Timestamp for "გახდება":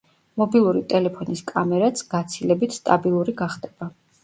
3.45-3.95